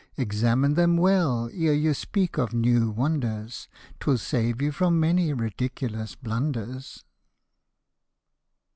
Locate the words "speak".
1.93-2.39